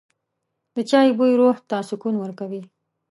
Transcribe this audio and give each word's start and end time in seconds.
د 0.75 0.77
چای 0.89 1.09
بوی 1.17 1.33
روح 1.39 1.57
ته 1.69 1.77
سکون 1.89 2.15
ورکوي. 2.19 2.61